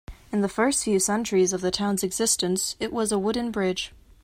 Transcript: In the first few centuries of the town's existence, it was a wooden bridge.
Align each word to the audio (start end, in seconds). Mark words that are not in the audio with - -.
In 0.31 0.41
the 0.41 0.49
first 0.49 0.83
few 0.85 0.99
centuries 0.99 1.53
of 1.53 1.61
the 1.61 1.69
town's 1.69 2.01
existence, 2.01 2.75
it 2.79 2.91
was 2.91 3.11
a 3.11 3.19
wooden 3.19 3.51
bridge. 3.51 3.93